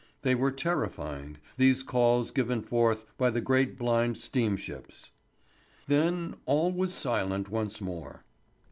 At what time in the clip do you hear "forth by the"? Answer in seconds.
2.63-3.39